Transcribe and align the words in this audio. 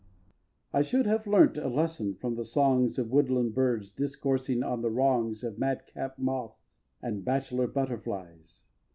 xviii. 0.01 0.67
I 0.73 0.81
should 0.81 1.05
have 1.05 1.27
learnt 1.27 1.59
a 1.59 1.67
lesson 1.67 2.15
from 2.15 2.33
the 2.33 2.43
songs 2.43 2.97
Of 2.97 3.11
woodland 3.11 3.53
birds 3.53 3.91
discoursing 3.91 4.63
on 4.63 4.81
the 4.81 4.89
wrongs 4.89 5.43
Of 5.43 5.59
madcap 5.59 6.17
moths 6.17 6.79
and 7.03 7.23
bachelor 7.23 7.67
butterflies. 7.67 8.65